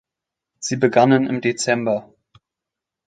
Sie 0.59 0.77
begannen 0.77 1.27
im 1.27 1.41
Dezember. 1.41 2.11